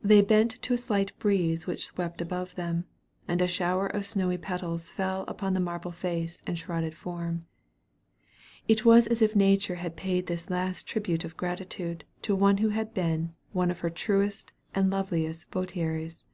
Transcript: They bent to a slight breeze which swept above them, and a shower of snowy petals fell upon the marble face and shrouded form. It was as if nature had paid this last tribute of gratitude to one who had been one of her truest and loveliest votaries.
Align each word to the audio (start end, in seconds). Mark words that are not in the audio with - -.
They 0.00 0.22
bent 0.22 0.62
to 0.62 0.74
a 0.74 0.78
slight 0.78 1.10
breeze 1.18 1.66
which 1.66 1.86
swept 1.86 2.20
above 2.20 2.54
them, 2.54 2.84
and 3.26 3.42
a 3.42 3.48
shower 3.48 3.88
of 3.88 4.04
snowy 4.04 4.38
petals 4.38 4.90
fell 4.92 5.24
upon 5.26 5.54
the 5.54 5.58
marble 5.58 5.90
face 5.90 6.40
and 6.46 6.56
shrouded 6.56 6.94
form. 6.94 7.46
It 8.68 8.84
was 8.84 9.08
as 9.08 9.22
if 9.22 9.34
nature 9.34 9.74
had 9.74 9.96
paid 9.96 10.26
this 10.28 10.50
last 10.50 10.86
tribute 10.86 11.24
of 11.24 11.36
gratitude 11.36 12.04
to 12.22 12.36
one 12.36 12.58
who 12.58 12.68
had 12.68 12.94
been 12.94 13.34
one 13.50 13.72
of 13.72 13.80
her 13.80 13.90
truest 13.90 14.52
and 14.72 14.88
loveliest 14.88 15.50
votaries. 15.50 16.28